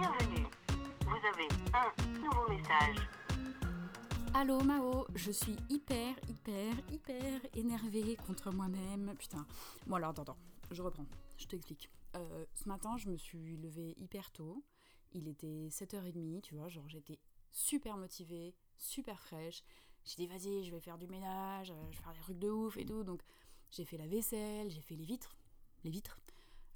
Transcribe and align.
Bienvenue. 0.00 0.46
Vous 1.02 1.26
avez 1.28 1.48
un 1.74 2.20
nouveau 2.20 2.48
message. 2.48 2.96
Allô 4.32 4.58
Mao, 4.62 5.06
je 5.14 5.30
suis 5.30 5.56
hyper, 5.68 6.14
hyper, 6.26 6.72
hyper 6.90 7.40
énervée 7.54 8.16
contre 8.16 8.50
moi-même. 8.50 9.14
Putain. 9.18 9.46
Bon 9.86 9.96
alors, 9.96 10.10
attends, 10.10 10.22
attends, 10.22 10.38
je 10.70 10.80
reprends, 10.80 11.04
je 11.36 11.46
t'explique. 11.48 11.90
Euh, 12.16 12.46
ce 12.54 12.66
matin, 12.66 12.96
je 12.96 13.10
me 13.10 13.18
suis 13.18 13.58
levée 13.58 13.94
hyper 13.98 14.30
tôt. 14.30 14.64
Il 15.12 15.28
était 15.28 15.68
7h30, 15.68 16.40
tu 16.40 16.54
vois, 16.54 16.68
genre 16.68 16.88
j'étais 16.88 17.18
super 17.52 17.98
motivée, 17.98 18.54
super 18.78 19.20
fraîche. 19.20 19.62
J'ai 20.06 20.16
dit, 20.16 20.26
vas-y, 20.26 20.64
je 20.64 20.70
vais 20.70 20.80
faire 20.80 20.96
du 20.96 21.08
ménage, 21.08 21.72
euh, 21.72 21.90
je 21.90 21.98
vais 21.98 22.02
faire 22.04 22.14
des 22.14 22.20
trucs 22.20 22.38
de 22.38 22.48
ouf 22.48 22.78
et 22.78 22.86
tout. 22.86 23.04
Donc, 23.04 23.20
j'ai 23.70 23.84
fait 23.84 23.98
la 23.98 24.06
vaisselle, 24.06 24.70
j'ai 24.70 24.80
fait 24.80 24.96
les 24.96 25.04
vitres, 25.04 25.36
les 25.84 25.90
vitres. 25.90 26.18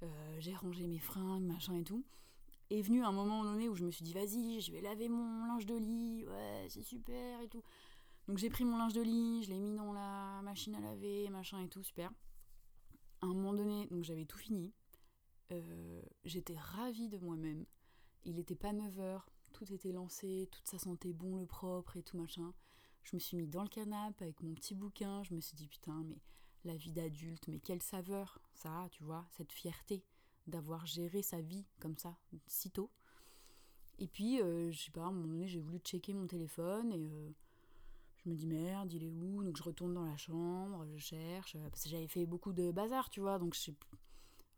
Euh, 0.03 0.35
j'ai 0.37 0.53
rangé 0.53 0.85
mes 0.85 0.99
fringues, 0.99 1.41
machin 1.41 1.73
et 1.73 1.83
tout. 1.83 2.05
Est 2.71 2.81
venu 2.81 3.03
un 3.03 3.11
moment 3.11 3.43
donné 3.43 3.69
où 3.69 3.75
je 3.75 3.83
me 3.83 3.91
suis 3.91 4.03
dit, 4.03 4.13
vas-y, 4.13 4.59
je 4.59 4.71
vais 4.71 4.81
laver 4.81 5.07
mon 5.07 5.45
linge 5.45 5.65
de 5.65 5.75
lit, 5.75 6.25
ouais, 6.25 6.65
c'est 6.69 6.81
super 6.81 7.41
et 7.41 7.47
tout. 7.47 7.61
Donc, 8.27 8.39
j'ai 8.39 8.49
pris 8.49 8.65
mon 8.65 8.77
linge 8.77 8.93
de 8.93 9.01
lit, 9.01 9.43
je 9.43 9.51
l'ai 9.51 9.59
mis 9.59 9.75
dans 9.75 9.93
la 9.93 10.41
machine 10.43 10.73
à 10.75 10.79
laver, 10.79 11.29
machin 11.29 11.61
et 11.61 11.69
tout, 11.69 11.83
super. 11.83 12.11
À 13.21 13.27
un 13.27 13.33
moment 13.33 13.53
donné, 13.53 13.87
donc 13.87 14.03
j'avais 14.03 14.25
tout 14.25 14.37
fini. 14.37 14.73
Euh, 15.51 16.01
j'étais 16.23 16.57
ravie 16.57 17.07
de 17.07 17.19
moi-même. 17.19 17.65
Il 18.23 18.35
n'était 18.35 18.55
pas 18.55 18.73
9h, 18.73 19.21
tout 19.53 19.71
était 19.71 19.91
lancé, 19.91 20.49
tout 20.51 20.61
ça 20.63 20.79
sentait 20.79 21.13
bon, 21.13 21.37
le 21.37 21.45
propre 21.45 21.97
et 21.97 22.03
tout 22.03 22.17
machin. 22.17 22.53
Je 23.03 23.15
me 23.15 23.19
suis 23.19 23.37
mis 23.37 23.47
dans 23.47 23.61
le 23.61 23.69
canapé 23.69 24.25
avec 24.25 24.41
mon 24.41 24.55
petit 24.55 24.73
bouquin, 24.73 25.23
je 25.23 25.35
me 25.35 25.39
suis 25.39 25.55
dit 25.55 25.67
putain, 25.67 26.03
mais 26.03 26.19
la 26.63 26.75
vie 26.75 26.91
d'adulte, 26.91 27.47
mais 27.47 27.59
quelle 27.59 27.83
saveur 27.83 28.39
ça 28.53 28.83
a, 28.83 28.89
tu 28.89 29.03
vois, 29.03 29.27
cette 29.29 29.51
fierté 29.51 30.03
d'avoir 30.47 30.85
géré 30.85 31.21
sa 31.21 31.41
vie 31.41 31.65
comme 31.79 31.97
ça, 31.97 32.17
si 32.47 32.71
tôt. 32.71 32.91
Et 33.97 34.07
puis, 34.07 34.41
euh, 34.41 34.71
je 34.71 34.83
sais 34.83 34.91
pas, 34.91 35.03
à 35.03 35.07
un 35.07 35.11
moment 35.11 35.27
donné, 35.27 35.47
j'ai 35.47 35.59
voulu 35.59 35.79
checker 35.79 36.13
mon 36.13 36.27
téléphone 36.27 36.91
et 36.91 37.09
euh, 37.09 37.29
je 38.17 38.29
me 38.29 38.35
dis 38.35 38.45
merde, 38.45 38.91
il 38.91 39.03
est 39.03 39.11
où? 39.11 39.43
Donc 39.43 39.55
je 39.57 39.63
retourne 39.63 39.93
dans 39.93 40.05
la 40.05 40.17
chambre, 40.17 40.85
je 40.85 40.97
cherche, 40.97 41.55
euh, 41.55 41.69
parce 41.69 41.83
que 41.83 41.89
j'avais 41.89 42.07
fait 42.07 42.25
beaucoup 42.25 42.53
de 42.53 42.71
bazar, 42.71 43.09
tu 43.09 43.21
vois, 43.21 43.39
donc 43.39 43.55
je 43.55 43.71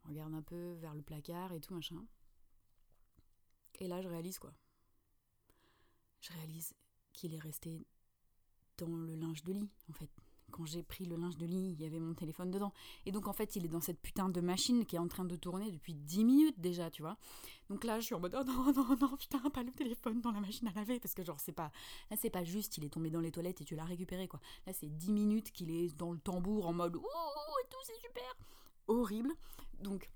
regarde 0.06 0.34
un 0.34 0.42
peu 0.42 0.74
vers 0.74 0.96
le 0.96 1.02
placard 1.02 1.54
et 1.54 1.60
tout 1.60 1.74
machin. 1.74 2.04
Et 3.80 3.88
là, 3.88 4.02
je 4.02 4.08
réalise 4.08 4.40
quoi? 4.40 4.54
Je 6.22 6.34
réalise 6.34 6.74
qu'il 7.14 7.34
est 7.36 7.40
resté 7.40 7.86
dans 8.78 8.96
le 8.96 9.16
linge 9.16 9.44
de 9.44 9.54
lit, 9.54 9.70
en 9.90 9.94
fait. 9.94 10.10
Quand 10.52 10.66
j'ai 10.66 10.82
pris 10.82 11.06
le 11.06 11.18
linge 11.18 11.38
de 11.38 11.46
lit, 11.46 11.76
il 11.78 11.82
y 11.82 11.86
avait 11.86 12.00
mon 12.00 12.14
téléphone 12.14 12.52
dedans. 12.52 12.74
Et 13.06 13.12
donc, 13.12 13.28
en 13.28 13.34
fait, 13.34 13.56
il 13.56 13.66
est 13.66 13.70
dans 13.70 13.82
cette 13.82 14.00
putain 14.00 14.30
de 14.30 14.42
machine 14.42 14.86
qui 14.86 14.96
est 14.96 15.00
en 15.00 15.08
train 15.08 15.26
de 15.26 15.36
tourner 15.36 15.72
depuis 15.72 15.94
10 15.94 16.24
minutes 16.24 16.60
déjà, 16.60 16.90
tu 16.90 17.02
vois. 17.02 17.18
Donc 17.70 17.84
là, 17.84 18.00
je 18.00 18.06
suis 18.06 18.16
en 18.16 18.20
mode, 18.20 18.36
oh 18.40 18.44
non, 18.46 18.72
non, 18.72 18.96
non, 19.00 19.18
putain, 19.18 19.40
pas 19.50 19.64
le 19.64 19.72
téléphone 19.72 20.22
dans 20.22 20.32
la 20.32 20.40
machine 20.40 20.68
à 20.70 20.72
laver. 20.74 21.00
Parce 21.00 21.14
que, 21.14 21.24
genre, 21.24 21.40
c'est 21.40 21.52
pas. 21.52 21.72
Là, 22.10 22.18
c'est 22.20 22.30
pas 22.30 22.44
juste, 22.44 22.78
il 22.78 22.86
est 22.86 22.90
tombé 22.90 23.10
dans 23.10 23.20
les 23.20 23.32
toilettes 23.32 23.62
et 23.62 23.66
tu 23.66 23.76
l'as 23.76 23.86
récupéré, 23.86 24.28
quoi. 24.28 24.40
Là, 24.66 24.74
c'est 24.74 24.88
10 24.88 25.12
minutes 25.12 25.52
qu'il 25.52 25.70
est 25.70 25.96
dans 25.98 26.12
le 26.12 26.20
tambour 26.20 26.68
en 26.68 26.74
mode, 26.74 26.96
ouh, 26.96 27.00
et 27.02 27.68
tout, 27.70 27.78
c'est 27.84 28.00
super. 28.02 28.36
Horrible. 28.88 29.34
Donc, 29.82 30.10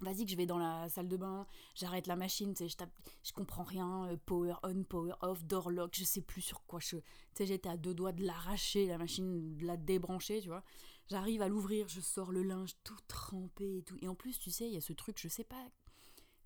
Vas-y 0.00 0.24
que 0.24 0.30
je 0.30 0.36
vais 0.36 0.46
dans 0.46 0.58
la 0.58 0.88
salle 0.88 1.08
de 1.08 1.16
bain, 1.16 1.46
j'arrête 1.74 2.06
la 2.06 2.16
machine, 2.16 2.54
tu 2.54 2.66
je 2.66 2.76
tape, 2.76 2.90
je 3.22 3.32
comprends 3.32 3.64
rien, 3.64 4.06
euh, 4.06 4.16
power 4.24 4.54
on, 4.62 4.82
power 4.82 5.12
off, 5.20 5.44
door 5.44 5.70
lock, 5.70 5.94
je 5.94 6.04
sais 6.04 6.22
plus 6.22 6.40
sur 6.40 6.64
quoi 6.64 6.80
je... 6.80 6.96
Tu 7.34 7.44
j'étais 7.44 7.68
à 7.68 7.76
deux 7.76 7.92
doigts 7.92 8.12
de 8.12 8.24
l'arracher, 8.24 8.86
la 8.86 8.96
machine, 8.96 9.58
de 9.58 9.66
la 9.66 9.76
débrancher, 9.76 10.40
tu 10.40 10.48
vois. 10.48 10.64
J'arrive 11.10 11.42
à 11.42 11.48
l'ouvrir, 11.48 11.86
je 11.88 12.00
sors 12.00 12.32
le 12.32 12.42
linge 12.42 12.76
tout 12.82 12.96
trempé 13.08 13.78
et 13.78 13.82
tout. 13.82 13.98
Et 14.00 14.08
en 14.08 14.14
plus, 14.14 14.38
tu 14.38 14.50
sais, 14.50 14.66
il 14.66 14.72
y 14.72 14.78
a 14.78 14.80
ce 14.80 14.94
truc, 14.94 15.18
je 15.20 15.28
sais 15.28 15.44
pas, 15.44 15.68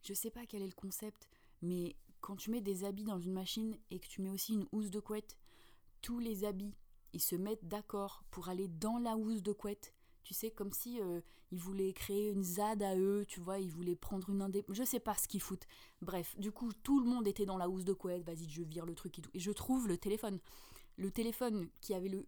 je 0.03 0.15
sais 0.15 0.31
pas 0.31 0.47
quel 0.47 0.63
est 0.63 0.67
le 0.67 0.73
concept, 0.73 1.29
mais 1.63 1.97
quand 2.21 2.37
tu 2.37 2.51
mets 2.51 2.61
des 2.61 2.85
habits 2.85 3.05
dans 3.05 3.21
une 3.21 3.35
machine 3.35 3.77
et 3.91 4.01
que 4.01 4.09
tu 4.09 4.21
mets 4.21 4.31
aussi 4.31 4.55
une 4.55 4.67
housse 4.73 4.91
de 4.91 5.01
couette, 5.01 5.37
tous 6.03 6.19
les 6.19 6.45
habits, 6.45 6.75
ils 7.13 7.23
se 7.23 7.37
mettent 7.37 7.69
d'accord 7.69 8.25
pour 8.31 8.49
aller 8.49 8.67
dans 8.67 8.99
la 8.99 9.17
housse 9.17 9.43
de 9.43 9.53
couette 9.53 9.95
tu 10.25 10.33
sais, 10.35 10.51
comme 10.51 10.73
si 10.73 11.01
euh, 11.01 11.21
ils 11.53 11.61
voulaient 11.61 11.93
créer 11.93 12.31
une 12.31 12.43
ZAD 12.43 12.83
à 12.83 12.97
eux, 12.97 13.25
tu 13.29 13.41
vois, 13.41 13.59
ils 13.59 13.71
voulaient 13.71 13.95
prendre 13.95 14.31
une 14.31 14.41
indé... 14.41 14.65
Je 14.71 14.83
sais 14.83 14.99
pas 14.99 15.15
ce 15.15 15.29
qu'ils 15.29 15.43
foutent. 15.43 15.67
Bref, 16.01 16.35
du 16.39 16.51
coup, 16.51 16.73
tout 16.83 16.99
le 16.99 17.07
monde 17.07 17.29
était 17.29 17.45
dans 17.45 17.59
la 17.59 17.69
housse 17.69 17.85
de 17.85 17.93
couette, 17.93 18.25
vas-y, 18.25 18.49
je 18.49 18.63
vire 18.63 18.87
le 18.87 18.95
truc 18.95 19.19
et 19.19 19.23
tout. 19.23 19.31
Et 19.35 19.39
je 19.39 19.51
trouve 19.51 19.87
le 19.87 19.99
téléphone. 19.99 20.41
Le 20.97 21.11
téléphone 21.11 21.69
qui 21.81 21.93
avait 21.93 22.09
le, 22.09 22.25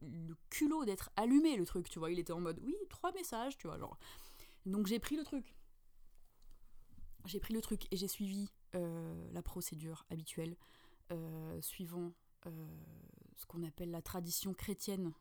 culot 0.50 0.84
d'être 0.84 1.10
allumé, 1.16 1.56
le 1.56 1.64
truc, 1.64 1.88
tu 1.88 1.98
vois, 1.98 2.10
il 2.10 2.18
était 2.18 2.32
en 2.32 2.40
mode, 2.40 2.60
oui, 2.62 2.76
trois 2.90 3.12
messages, 3.12 3.56
tu 3.56 3.66
vois, 3.66 3.78
genre. 3.78 3.98
Donc 4.66 4.86
j'ai 4.86 4.98
pris 4.98 5.16
le 5.16 5.24
truc. 5.24 5.56
J'ai 7.24 7.40
pris 7.40 7.54
le 7.54 7.62
truc 7.62 7.86
et 7.90 7.96
j'ai 7.96 8.08
suivi 8.08 8.50
euh, 8.74 9.30
la 9.32 9.42
procédure 9.42 10.04
habituelle, 10.10 10.56
euh, 11.12 11.60
suivant 11.60 12.12
ce 13.34 13.44
qu'on 13.46 13.64
appelle 13.64 13.90
la 13.90 14.02
tradition 14.02 14.54
chrétienne 14.54 15.12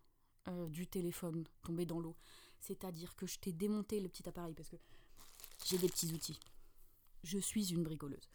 du 0.69 0.85
téléphone 0.85 1.43
tombé 1.63 1.87
dans 1.87 1.99
l'eau. 1.99 2.15
C'est-à-dire 2.59 3.15
que 3.15 3.27
je 3.27 3.39
t'ai 3.39 3.51
démonté 3.51 3.99
le 3.99 4.09
petit 4.09 4.27
appareil 4.27 4.53
parce 4.53 4.69
que 4.69 4.77
j'ai 5.65 5.77
des 5.77 5.87
petits 5.87 6.11
outils. 6.13 6.39
Je 7.23 7.37
suis 7.39 7.73
une 7.73 7.83
bricoleuse. 7.83 8.29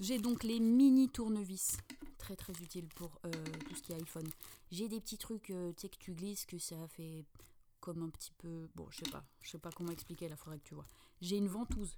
J'ai 0.00 0.18
donc 0.18 0.42
les 0.42 0.58
mini 0.58 1.08
tournevis, 1.08 1.76
très 2.18 2.34
très 2.34 2.52
utiles 2.54 2.88
pour 2.96 3.20
euh, 3.26 3.30
tout 3.68 3.74
ce 3.76 3.82
qui 3.82 3.92
est 3.92 3.96
iPhone. 3.96 4.28
J'ai 4.72 4.88
des 4.88 5.00
petits 5.00 5.18
trucs, 5.18 5.50
euh, 5.50 5.72
tu 5.72 5.82
sais, 5.82 5.88
que 5.88 5.98
tu 5.98 6.12
glisses, 6.12 6.46
que 6.46 6.58
ça 6.58 6.76
fait 6.88 7.24
comme 7.80 8.02
un 8.02 8.08
petit 8.08 8.32
peu... 8.38 8.68
Bon, 8.74 8.86
je 8.90 9.04
sais 9.04 9.10
pas, 9.10 9.24
je 9.40 9.50
sais 9.50 9.58
pas 9.58 9.70
comment 9.70 9.92
expliquer, 9.92 10.28
la 10.28 10.36
faudrait 10.36 10.58
que 10.58 10.64
tu 10.64 10.74
vois. 10.74 10.86
J'ai 11.20 11.36
une 11.36 11.48
ventouse. 11.48 11.96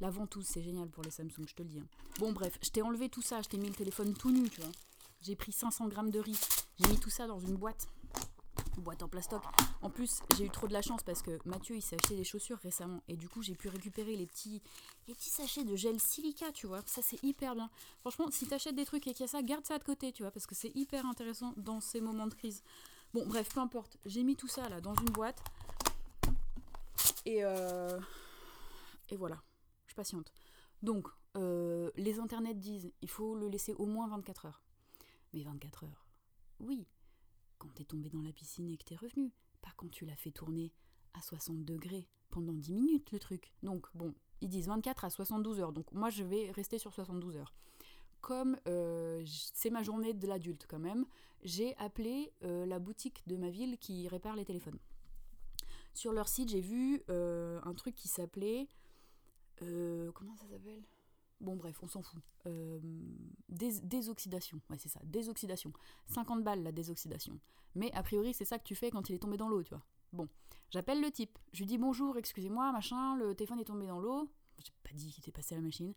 La 0.00 0.10
ventouse, 0.10 0.46
c'est 0.46 0.62
génial 0.62 0.90
pour 0.90 1.04
les 1.04 1.10
Samsung, 1.10 1.46
je 1.46 1.54
te 1.54 1.62
le 1.62 1.68
dis. 1.68 1.78
Hein. 1.78 1.86
Bon, 2.18 2.32
bref, 2.32 2.58
je 2.60 2.70
t'ai 2.70 2.82
enlevé 2.82 3.08
tout 3.08 3.22
ça, 3.22 3.40
je 3.40 3.48
t'ai 3.48 3.56
mis 3.56 3.68
le 3.68 3.74
téléphone 3.74 4.14
tout 4.14 4.30
nu, 4.30 4.50
tu 4.50 4.60
vois. 4.60 4.72
J'ai 5.22 5.36
pris 5.36 5.52
500 5.52 5.86
grammes 5.88 6.10
de 6.10 6.18
riz, 6.18 6.38
j'ai 6.78 6.88
mis 6.88 6.98
tout 6.98 7.10
ça 7.10 7.26
dans 7.28 7.38
une 7.38 7.56
boîte 7.56 7.86
boîte 8.80 9.02
en 9.02 9.08
plastoc. 9.08 9.42
En 9.82 9.90
plus, 9.90 10.20
j'ai 10.36 10.46
eu 10.46 10.50
trop 10.50 10.66
de 10.66 10.72
la 10.72 10.82
chance 10.82 11.02
parce 11.02 11.22
que 11.22 11.38
Mathieu, 11.44 11.76
il 11.76 11.82
s'est 11.82 11.96
acheté 11.96 12.16
des 12.16 12.24
chaussures 12.24 12.58
récemment 12.58 13.02
et 13.08 13.16
du 13.16 13.28
coup, 13.28 13.42
j'ai 13.42 13.54
pu 13.54 13.68
récupérer 13.68 14.16
les 14.16 14.26
petits, 14.26 14.62
les 15.08 15.14
petits 15.14 15.30
sachets 15.30 15.64
de 15.64 15.76
gel 15.76 16.00
silica, 16.00 16.52
tu 16.52 16.66
vois. 16.66 16.80
Ça, 16.86 17.02
c'est 17.02 17.22
hyper 17.22 17.54
bien. 17.54 17.70
Franchement, 18.00 18.26
si 18.30 18.46
t'achètes 18.46 18.74
des 18.74 18.84
trucs 18.84 19.06
et 19.06 19.12
qu'il 19.12 19.22
y 19.22 19.24
a 19.24 19.28
ça, 19.28 19.42
garde 19.42 19.64
ça 19.66 19.78
de 19.78 19.84
côté, 19.84 20.12
tu 20.12 20.22
vois, 20.22 20.30
parce 20.30 20.46
que 20.46 20.54
c'est 20.54 20.74
hyper 20.74 21.06
intéressant 21.06 21.54
dans 21.56 21.80
ces 21.80 22.00
moments 22.00 22.26
de 22.26 22.34
crise. 22.34 22.62
Bon, 23.12 23.26
bref, 23.26 23.48
peu 23.52 23.60
importe. 23.60 23.98
J'ai 24.06 24.22
mis 24.22 24.36
tout 24.36 24.48
ça 24.48 24.68
là 24.68 24.80
dans 24.80 24.94
une 24.94 25.10
boîte 25.10 25.42
et 27.26 27.44
euh, 27.44 28.00
et 29.10 29.16
voilà. 29.16 29.42
Je 29.86 29.94
patiente. 29.94 30.32
Donc, 30.82 31.06
euh, 31.36 31.90
les 31.96 32.18
internets 32.18 32.54
disent 32.54 32.90
il 33.02 33.10
faut 33.10 33.34
le 33.34 33.48
laisser 33.48 33.74
au 33.74 33.86
moins 33.86 34.08
24 34.08 34.46
heures. 34.46 34.62
Mais 35.34 35.42
24 35.42 35.84
heures, 35.84 36.06
oui, 36.60 36.86
quand 37.62 37.72
t'es 37.74 37.84
tombé 37.84 38.10
dans 38.10 38.22
la 38.22 38.32
piscine 38.32 38.68
et 38.70 38.76
que 38.76 38.82
t'es 38.82 38.96
revenu, 38.96 39.32
pas 39.60 39.70
quand 39.76 39.88
tu 39.88 40.04
l'as 40.04 40.16
fait 40.16 40.32
tourner 40.32 40.72
à 41.14 41.22
60 41.22 41.64
degrés 41.64 42.08
pendant 42.30 42.54
10 42.54 42.72
minutes 42.72 43.12
le 43.12 43.20
truc. 43.20 43.52
Donc 43.62 43.86
bon, 43.94 44.12
ils 44.40 44.48
disent 44.48 44.66
24 44.66 45.04
à 45.04 45.10
72 45.10 45.60
heures, 45.60 45.72
donc 45.72 45.92
moi 45.92 46.10
je 46.10 46.24
vais 46.24 46.50
rester 46.50 46.78
sur 46.78 46.92
72 46.92 47.36
heures. 47.36 47.54
Comme 48.20 48.56
euh, 48.66 49.24
c'est 49.54 49.70
ma 49.70 49.84
journée 49.84 50.12
de 50.12 50.26
l'adulte 50.26 50.66
quand 50.68 50.80
même, 50.80 51.06
j'ai 51.44 51.76
appelé 51.76 52.32
euh, 52.42 52.66
la 52.66 52.80
boutique 52.80 53.22
de 53.28 53.36
ma 53.36 53.50
ville 53.50 53.78
qui 53.78 54.08
répare 54.08 54.34
les 54.34 54.44
téléphones. 54.44 54.78
Sur 55.94 56.12
leur 56.12 56.28
site, 56.28 56.48
j'ai 56.48 56.60
vu 56.60 57.02
euh, 57.10 57.60
un 57.62 57.74
truc 57.74 57.94
qui 57.94 58.08
s'appelait... 58.08 58.66
comment 59.58 60.34
ça 60.36 60.48
s'appelle? 60.48 60.82
Bon, 61.42 61.56
bref, 61.56 61.76
on 61.82 61.88
s'en 61.88 62.02
fout. 62.02 62.22
Euh, 62.46 62.78
désoxydation, 63.48 64.60
ouais, 64.70 64.78
c'est 64.78 64.88
ça, 64.88 65.00
désoxydation. 65.02 65.72
50 66.06 66.44
balles 66.44 66.62
la 66.62 66.70
désoxydation. 66.70 67.38
Mais 67.74 67.90
a 67.92 68.02
priori, 68.04 68.32
c'est 68.32 68.44
ça 68.44 68.58
que 68.58 68.64
tu 68.64 68.76
fais 68.76 68.90
quand 68.90 69.10
il 69.10 69.16
est 69.16 69.18
tombé 69.18 69.36
dans 69.36 69.48
l'eau, 69.48 69.62
tu 69.64 69.70
vois. 69.70 69.84
Bon, 70.12 70.28
j'appelle 70.70 71.00
le 71.00 71.10
type. 71.10 71.36
Je 71.52 71.58
lui 71.58 71.66
dis 71.66 71.78
bonjour, 71.78 72.16
excusez-moi, 72.16 72.70
machin, 72.70 73.16
le 73.16 73.34
téléphone 73.34 73.58
est 73.58 73.64
tombé 73.64 73.88
dans 73.88 73.98
l'eau. 73.98 74.30
J'ai 74.64 74.72
pas 74.84 74.94
dit 74.94 75.10
qu'il 75.10 75.20
était 75.20 75.32
passé 75.32 75.56
à 75.56 75.58
la 75.58 75.64
machine. 75.64 75.94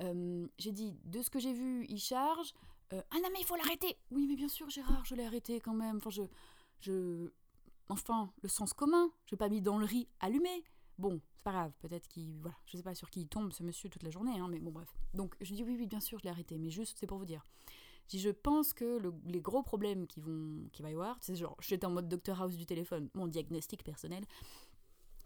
Euh, 0.00 0.48
j'ai 0.58 0.72
dit, 0.72 0.98
de 1.04 1.22
ce 1.22 1.30
que 1.30 1.38
j'ai 1.38 1.52
vu, 1.52 1.86
il 1.88 2.00
charge. 2.00 2.52
Euh, 2.92 3.00
ah 3.12 3.16
non, 3.22 3.28
mais 3.32 3.40
il 3.40 3.46
faut 3.46 3.54
l'arrêter 3.56 3.96
Oui, 4.10 4.26
mais 4.26 4.34
bien 4.34 4.48
sûr, 4.48 4.68
Gérard, 4.70 5.04
je 5.04 5.14
l'ai 5.14 5.24
arrêté 5.24 5.60
quand 5.60 5.74
même. 5.74 5.98
Enfin, 5.98 6.10
je. 6.10 6.22
je... 6.80 7.30
Enfin, 7.88 8.32
le 8.42 8.48
sens 8.48 8.72
commun. 8.72 9.12
Je 9.26 9.34
l'ai 9.34 9.38
pas 9.38 9.48
mis 9.48 9.60
dans 9.60 9.78
le 9.78 9.84
riz 9.84 10.08
allumé. 10.18 10.64
Bon, 11.00 11.18
c'est 11.32 11.42
pas 11.42 11.52
grave, 11.52 11.72
peut-être 11.80 12.06
qu'il. 12.08 12.38
Voilà, 12.42 12.56
je 12.66 12.76
sais 12.76 12.82
pas 12.82 12.94
sur 12.94 13.08
qui 13.08 13.22
il 13.22 13.26
tombe 13.26 13.52
ce 13.52 13.62
monsieur 13.62 13.88
toute 13.88 14.02
la 14.02 14.10
journée, 14.10 14.38
hein, 14.38 14.48
mais 14.50 14.60
bon, 14.60 14.70
bref. 14.70 14.94
Donc 15.14 15.34
je 15.40 15.54
dis 15.54 15.64
oui, 15.64 15.74
oui, 15.78 15.86
bien 15.86 15.98
sûr, 15.98 16.18
je 16.18 16.24
l'ai 16.24 16.30
arrêté, 16.30 16.58
mais 16.58 16.68
juste, 16.68 16.98
c'est 17.00 17.06
pour 17.06 17.16
vous 17.16 17.24
dire. 17.24 17.42
Je 18.04 18.16
dis, 18.16 18.18
je 18.18 18.28
pense 18.28 18.74
que 18.74 19.00
les 19.24 19.40
gros 19.40 19.62
problèmes 19.62 20.06
qui 20.06 20.20
vont, 20.20 20.68
qui 20.72 20.82
va 20.82 20.90
y 20.90 20.92
avoir, 20.92 21.16
c'est 21.22 21.36
genre, 21.36 21.56
j'étais 21.60 21.86
en 21.86 21.90
mode 21.90 22.06
Dr 22.06 22.38
House 22.42 22.54
du 22.54 22.66
téléphone, 22.66 23.08
mon 23.14 23.28
diagnostic 23.28 23.82
personnel, 23.82 24.26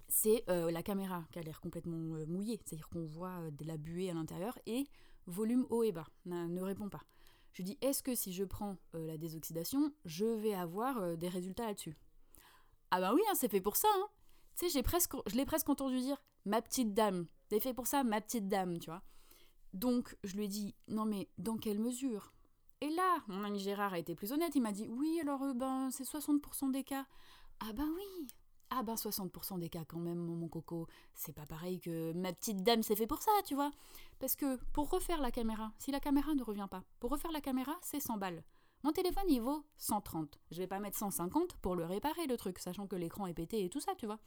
c'est 0.06 0.44
euh, 0.49 0.71
la 0.71 0.85
caméra 0.85 1.25
qui 1.32 1.41
a 1.41 1.43
l'air 1.43 1.61
complètement 1.61 2.15
euh, 2.15 2.25
mouillée, 2.26 2.61
c'est-à-dire 2.65 2.88
qu'on 2.88 3.05
voit 3.05 3.41
euh, 3.41 3.50
de 3.50 3.65
la 3.65 3.76
buée 3.76 4.11
à 4.11 4.15
l'intérieur, 4.15 4.56
et 4.67 4.87
volume 5.26 5.67
haut 5.71 5.82
et 5.82 5.91
bas, 5.91 6.06
ne 6.26 6.61
répond 6.61 6.88
pas. 6.88 7.03
Je 7.53 7.62
dis, 7.62 7.79
est-ce 7.81 8.03
que 8.03 8.15
si 8.15 8.32
je 8.32 8.44
prends 8.44 8.76
la 8.93 9.17
désoxydation, 9.17 9.93
je 10.05 10.26
vais 10.26 10.55
avoir 10.55 11.17
des 11.17 11.29
résultats 11.29 11.67
là-dessus? 11.67 11.97
Ah 12.91 13.00
bah 13.00 13.12
oui, 13.15 13.23
hein, 13.29 13.35
c'est 13.35 13.50
fait 13.50 13.61
pour 13.61 13.76
ça, 13.76 13.88
hein 13.94 14.09
tu 14.59 14.71
sais, 14.71 14.83
presque, 14.83 15.15
je 15.27 15.37
l'ai 15.37 15.45
presque 15.45 15.69
entendu 15.69 16.01
dire 16.01 16.21
ma 16.45 16.62
petite 16.62 16.95
dame. 16.95 17.27
C'est 17.51 17.61
fait 17.61 17.75
pour 17.75 17.87
ça, 17.87 18.05
ma 18.05 18.21
petite 18.21 18.49
dame, 18.49 18.79
tu 18.79 18.91
vois. 18.91 19.03
Donc 19.73 20.17
je 20.23 20.37
lui 20.37 20.45
ai 20.45 20.49
dit 20.49 20.75
non 20.89 21.05
mais 21.05 21.29
dans 21.37 21.56
quelle 21.56 21.81
mesure? 21.81 22.33
Et 22.81 22.91
là, 22.91 23.19
mon 23.29 23.43
ami 23.45 23.59
Gérard 23.59 23.93
a 23.93 23.99
été 23.99 24.15
plus 24.15 24.33
honnête, 24.33 24.55
il 24.55 24.62
m'a 24.62 24.73
dit 24.73 24.87
oui 24.89 25.19
alors 25.21 25.43
euh, 25.43 25.53
ben 25.53 25.91
c'est 25.91 26.05
60% 26.05 26.71
des 26.71 26.85
cas. 26.85 27.06
Ah 27.61 27.73
ben 27.73 27.89
oui. 27.97 28.27
Ah 28.71 28.83
ben 28.83 28.95
60% 28.95 29.59
des 29.59 29.69
cas 29.69 29.85
quand 29.85 29.99
même 29.99 30.19
mon 30.19 30.49
coco, 30.49 30.87
c'est 31.12 31.33
pas 31.33 31.47
pareil 31.47 31.81
que 31.81 32.12
ma 32.12 32.33
petite 32.33 32.62
dame 32.62 32.83
c'est 32.83 32.97
fait 32.97 33.07
pour 33.07 33.21
ça, 33.23 33.33
tu 33.45 33.55
vois. 33.55 33.73
Parce 34.21 34.37
que 34.37 34.57
pour 34.73 34.91
refaire 34.91 35.21
la 35.21 35.33
caméra, 35.33 35.73
si 35.79 35.91
la 35.91 36.00
caméra 36.00 36.35
ne 36.35 36.43
revient 36.43 36.69
pas, 36.71 36.85
pour 37.00 37.11
refaire 37.11 37.33
la 37.33 37.41
caméra, 37.41 37.77
c'est 37.83 38.00
100 38.00 38.19
balles. 38.19 38.45
Mon 38.85 38.93
téléphone, 38.93 39.25
il 39.29 39.41
vaut 39.41 39.65
130. 39.79 40.39
Je 40.51 40.59
vais 40.59 40.67
pas 40.67 40.79
mettre 40.79 40.99
150 40.99 41.57
pour 41.57 41.75
le 41.75 41.87
réparer, 41.87 42.27
le 42.27 42.37
truc, 42.37 42.59
sachant 42.59 42.87
que 42.87 42.97
l'écran 42.97 43.27
est 43.27 43.33
pété 43.33 43.65
et 43.65 43.71
tout 43.71 43.81
ça, 43.81 43.95
tu 43.97 44.05
vois. 44.05 44.19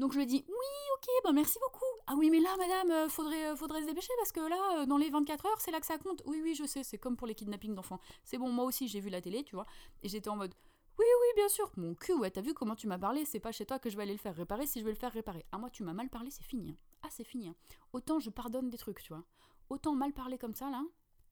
Donc 0.00 0.12
je 0.12 0.18
lui 0.18 0.26
dit, 0.26 0.44
oui, 0.48 0.92
ok, 0.96 1.06
ben 1.24 1.32
merci 1.32 1.56
beaucoup. 1.60 1.84
Ah 2.08 2.14
oui, 2.16 2.28
mais 2.28 2.40
là, 2.40 2.54
madame, 2.58 2.90
euh, 2.90 3.08
faudrait, 3.08 3.52
euh, 3.52 3.56
faudrait 3.56 3.82
se 3.82 3.86
dépêcher 3.86 4.12
parce 4.18 4.32
que 4.32 4.40
là, 4.40 4.80
euh, 4.80 4.86
dans 4.86 4.96
les 4.96 5.08
24 5.08 5.46
heures, 5.46 5.60
c'est 5.60 5.70
là 5.70 5.78
que 5.78 5.86
ça 5.86 5.98
compte. 5.98 6.20
Oui, 6.26 6.40
oui, 6.42 6.56
je 6.56 6.64
sais, 6.64 6.82
c'est 6.82 6.98
comme 6.98 7.16
pour 7.16 7.28
les 7.28 7.36
kidnappings 7.36 7.76
d'enfants. 7.76 8.00
C'est 8.24 8.38
bon, 8.38 8.50
moi 8.50 8.64
aussi, 8.64 8.88
j'ai 8.88 8.98
vu 8.98 9.08
la 9.08 9.20
télé, 9.20 9.44
tu 9.44 9.54
vois. 9.54 9.66
Et 10.02 10.08
j'étais 10.08 10.30
en 10.30 10.36
mode, 10.36 10.54
oui, 10.98 11.04
oui, 11.04 11.26
bien 11.36 11.48
sûr. 11.48 11.70
Mon 11.76 11.94
cul, 11.94 12.14
ouais, 12.14 12.30
t'as 12.32 12.40
vu 12.40 12.54
comment 12.54 12.74
tu 12.74 12.88
m'as 12.88 12.98
parlé? 12.98 13.24
C'est 13.24 13.38
pas 13.38 13.52
chez 13.52 13.66
toi 13.66 13.78
que 13.78 13.88
je 13.88 13.96
vais 13.96 14.02
aller 14.02 14.12
le 14.12 14.18
faire 14.18 14.34
réparer 14.34 14.66
si 14.66 14.80
je 14.80 14.84
vais 14.84 14.90
le 14.90 14.96
faire 14.96 15.12
réparer. 15.12 15.46
Ah, 15.52 15.58
moi, 15.58 15.70
tu 15.70 15.84
m'as 15.84 15.92
mal 15.92 16.08
parlé, 16.08 16.32
c'est 16.32 16.44
fini. 16.44 16.70
Hein. 16.70 16.76
Ah, 17.02 17.08
c'est 17.10 17.24
fini. 17.24 17.48
Hein. 17.48 17.54
Autant 17.92 18.18
je 18.18 18.30
pardonne 18.30 18.68
des 18.68 18.78
trucs, 18.78 19.00
tu 19.00 19.12
vois. 19.12 19.22
Autant 19.70 19.94
mal 19.94 20.12
parler 20.12 20.38
comme 20.38 20.54
ça, 20.54 20.70
là, 20.70 20.82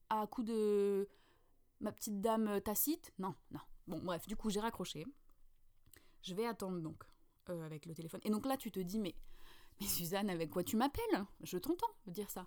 à 0.09 0.27
coup 0.29 0.45
de 0.45 1.09
ma 1.81 1.93
petite 1.93 2.21
dame 2.21 2.61
tacite. 2.61 3.13
Non, 3.19 3.35
non. 3.51 3.61
Bon, 3.87 4.01
bref, 4.03 4.27
du 4.27 4.37
coup, 4.37 4.51
j'ai 4.51 4.61
raccroché. 4.61 5.05
Je 6.23 6.35
vais 6.35 6.47
attendre 6.47 6.81
donc 6.81 7.05
avec 7.47 7.87
le 7.87 7.95
téléphone. 7.95 8.21
Et 8.25 8.31
donc 8.31 8.47
là, 8.47 8.57
tu 8.57 8.71
te 8.71 8.81
dis, 8.81 8.99
mais 8.99 9.15
Suzanne, 9.81 10.31
avec 10.31 10.51
quoi 10.51 10.65
tu 10.65 10.77
m'appelles? 10.77 11.27
Je 11.43 11.59
t'entends 11.59 11.95
dire 12.07 12.31
ça. 12.31 12.47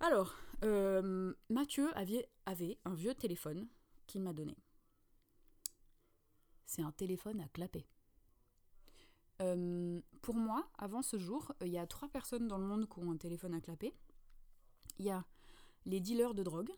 Alors, 0.00 0.34
euh, 0.64 1.32
Mathieu 1.48 1.90
avait, 1.96 2.28
un 2.84 2.94
vieux 2.94 3.14
téléphone 3.14 3.68
qu'il 4.06 4.22
m'a 4.22 4.32
donné. 4.32 4.56
C'est 6.66 6.82
un 6.82 6.92
téléphone 6.92 7.40
à 7.40 7.48
clapper. 7.48 7.86
Euh, 9.40 10.00
pour 10.22 10.34
moi, 10.34 10.68
avant 10.78 11.02
ce 11.02 11.18
jour, 11.18 11.52
il 11.60 11.68
y 11.68 11.78
a 11.78 11.86
trois 11.86 12.08
personnes 12.08 12.48
dans 12.48 12.58
le 12.58 12.66
monde 12.66 12.88
qui 12.88 12.98
ont 13.00 13.12
un 13.12 13.16
téléphone 13.16 13.54
à 13.54 13.60
clapper. 13.60 13.94
Il 14.98 15.04
y 15.04 15.10
a 15.10 15.24
les 15.84 16.00
dealers 16.00 16.34
de 16.34 16.42
drogue, 16.42 16.72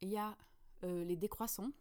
il 0.00 0.10
y 0.10 0.16
a 0.16 0.36
euh, 0.84 1.04
les 1.04 1.16
décroissants, 1.16 1.72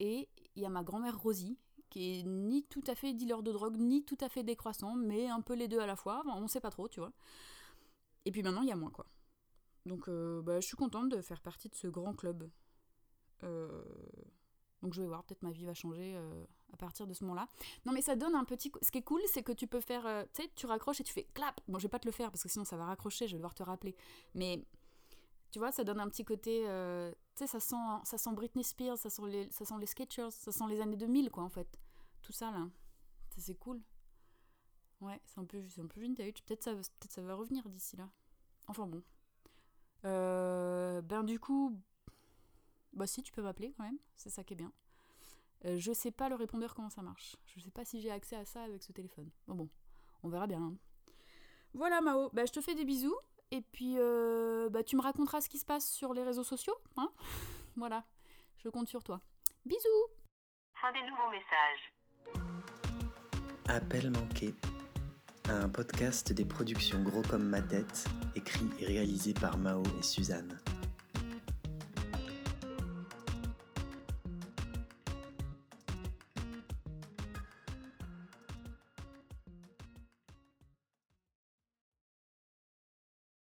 et 0.00 0.28
il 0.56 0.62
y 0.62 0.66
a 0.66 0.68
ma 0.68 0.82
grand-mère 0.82 1.20
Rosie, 1.20 1.58
qui 1.90 2.18
est 2.18 2.22
ni 2.24 2.64
tout 2.64 2.82
à 2.86 2.94
fait 2.94 3.12
dealer 3.12 3.42
de 3.42 3.52
drogue, 3.52 3.76
ni 3.76 4.04
tout 4.04 4.18
à 4.20 4.28
fait 4.28 4.42
décroissant, 4.42 4.94
mais 4.96 5.28
un 5.28 5.40
peu 5.40 5.54
les 5.54 5.68
deux 5.68 5.78
à 5.78 5.86
la 5.86 5.96
fois. 5.96 6.22
on 6.26 6.48
sait 6.48 6.60
pas 6.60 6.70
trop, 6.70 6.88
tu 6.88 7.00
vois. 7.00 7.12
Et 8.24 8.32
puis 8.32 8.42
maintenant, 8.42 8.62
il 8.62 8.68
y 8.68 8.72
a 8.72 8.76
moi, 8.76 8.90
quoi. 8.90 9.06
Donc, 9.86 10.08
euh, 10.08 10.42
bah, 10.42 10.60
je 10.60 10.66
suis 10.66 10.76
contente 10.76 11.08
de 11.08 11.20
faire 11.20 11.40
partie 11.40 11.68
de 11.68 11.74
ce 11.74 11.86
grand 11.86 12.14
club. 12.14 12.50
Euh, 13.44 13.84
donc, 14.82 14.94
je 14.94 15.02
vais 15.02 15.06
voir, 15.06 15.22
peut-être 15.24 15.42
ma 15.42 15.52
vie 15.52 15.64
va 15.64 15.74
changer 15.74 16.16
à 16.72 16.76
partir 16.76 17.06
de 17.06 17.14
ce 17.14 17.22
moment-là. 17.24 17.46
Non, 17.86 17.92
mais 17.92 18.02
ça 18.02 18.16
donne 18.16 18.34
un 18.34 18.44
petit. 18.44 18.72
Ce 18.82 18.90
qui 18.90 18.98
est 18.98 19.02
cool, 19.02 19.20
c'est 19.26 19.42
que 19.42 19.52
tu 19.52 19.66
peux 19.68 19.80
faire. 19.80 20.26
tu 20.32 20.42
sais, 20.42 20.50
tu 20.56 20.66
raccroches 20.66 21.00
et 21.00 21.04
tu 21.04 21.12
fais 21.12 21.28
clap. 21.34 21.60
Bon, 21.68 21.78
je 21.78 21.84
vais 21.84 21.90
pas 21.90 22.00
te 22.00 22.06
le 22.08 22.12
faire 22.12 22.30
parce 22.30 22.42
que 22.42 22.48
sinon 22.48 22.64
ça 22.64 22.76
va 22.76 22.86
raccrocher, 22.86 23.28
je 23.28 23.32
vais 23.32 23.38
devoir 23.38 23.54
te 23.54 23.62
rappeler. 23.62 23.94
Mais 24.34 24.64
tu 25.54 25.58
vois, 25.60 25.72
ça 25.72 25.84
donne 25.84 26.00
un 26.00 26.08
petit 26.08 26.24
côté. 26.24 26.64
tu 27.34 27.38
sais, 27.38 27.46
ça 27.46 27.60
sent, 27.60 27.76
ça 28.04 28.18
sent 28.18 28.32
Britney 28.34 28.64
Spears, 28.64 28.98
ça 28.98 29.08
sent 29.08 29.22
les, 29.26 29.50
ça 29.50 29.64
sent 29.64 29.74
les 29.78 29.86
Sketchers, 29.86 30.30
ça 30.30 30.52
sent 30.52 30.64
les 30.68 30.80
années 30.80 30.96
2000, 30.96 31.30
quoi, 31.30 31.44
en 31.44 31.48
fait 31.48 31.78
tout 32.24 32.32
ça 32.32 32.50
là. 32.50 32.66
C'est 33.36 33.54
cool. 33.54 33.80
Ouais, 35.00 35.20
c'est 35.24 35.38
un 35.38 35.44
peu, 35.44 35.62
un 35.78 35.86
peu 35.86 36.00
vintage. 36.00 36.42
Peut-être 36.44 36.62
ça, 36.62 36.74
peut 36.74 37.08
ça 37.08 37.22
va 37.22 37.34
revenir 37.34 37.68
d'ici 37.68 37.96
là. 37.96 38.08
Enfin 38.66 38.86
bon. 38.86 39.02
Euh, 40.04 41.02
ben 41.02 41.24
du 41.24 41.38
coup, 41.38 41.78
bah 42.92 43.06
si, 43.06 43.22
tu 43.22 43.32
peux 43.32 43.42
m'appeler 43.42 43.74
quand 43.76 43.84
même. 43.84 43.98
C'est 44.16 44.30
ça 44.30 44.42
qui 44.42 44.54
est 44.54 44.56
bien. 44.56 44.72
Euh, 45.64 45.78
je 45.78 45.92
sais 45.92 46.10
pas 46.10 46.28
le 46.28 46.34
répondeur 46.34 46.74
comment 46.74 46.90
ça 46.90 47.02
marche. 47.02 47.36
Je 47.46 47.60
sais 47.60 47.70
pas 47.70 47.84
si 47.84 48.00
j'ai 48.00 48.10
accès 48.10 48.36
à 48.36 48.44
ça 48.44 48.62
avec 48.62 48.82
ce 48.82 48.92
téléphone. 48.92 49.30
Bon 49.46 49.54
bon, 49.54 49.68
on 50.22 50.28
verra 50.28 50.46
bien. 50.46 50.62
Hein. 50.62 50.76
Voilà 51.74 52.00
Mao, 52.00 52.30
bah, 52.32 52.46
je 52.46 52.52
te 52.52 52.60
fais 52.60 52.74
des 52.74 52.84
bisous. 52.84 53.16
Et 53.50 53.60
puis 53.60 53.94
euh, 53.98 54.68
bah, 54.70 54.82
tu 54.82 54.96
me 54.96 55.02
raconteras 55.02 55.40
ce 55.40 55.48
qui 55.48 55.58
se 55.58 55.64
passe 55.64 55.88
sur 55.90 56.14
les 56.14 56.22
réseaux 56.22 56.44
sociaux. 56.44 56.76
Hein 56.96 57.10
voilà, 57.76 58.04
je 58.58 58.68
compte 58.68 58.88
sur 58.88 59.02
toi. 59.02 59.20
Bisous 59.64 59.88
Fin 60.80 60.92
des 60.92 61.02
nouveaux 61.02 61.30
messages. 61.30 61.92
Appel 63.68 64.10
manqué, 64.10 64.54
un 65.48 65.68
podcast 65.68 66.32
des 66.32 66.44
productions 66.44 67.02
Gros 67.02 67.22
comme 67.22 67.48
ma 67.48 67.62
tête, 67.62 68.06
écrit 68.34 68.68
et 68.78 68.86
réalisé 68.86 69.32
par 69.32 69.56
Mao 69.56 69.82
et 69.98 70.02
Suzanne. 70.02 70.60